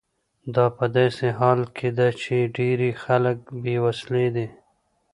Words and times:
دا 0.55 0.65
په 0.77 0.85
داسې 0.97 1.27
حال 1.39 1.59
کې 1.77 1.89
ده 1.97 2.07
چې 2.21 2.35
ډیری 2.55 2.91
خلک 3.03 3.37
بې 3.63 3.75
وسیلې 3.85 4.27
دي. 4.35 4.47